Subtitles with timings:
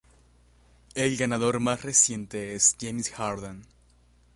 [0.95, 3.67] El ganador más reciente es James Harden.